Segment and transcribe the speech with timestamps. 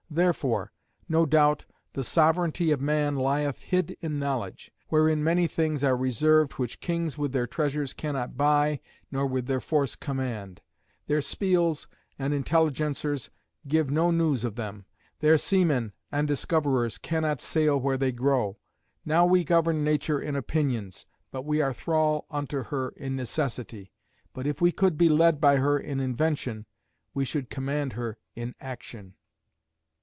[0.13, 0.73] Therefore,
[1.07, 6.51] no doubt, the sovereignty of man lieth hid in knowledge; wherein many things are reserved
[6.59, 10.59] which kings with their treasures cannot buy nor with their force command;
[11.07, 11.87] their spials
[12.19, 14.83] and intelligencers can give no news of them;
[15.21, 18.57] their seamen and discoverers cannot sail where they grow.
[19.05, 23.93] Now we govern nature in opinions, but we are thrall unto her in necessity;
[24.33, 26.65] but if we could be led by her in invention,
[27.13, 29.13] we should command her in action."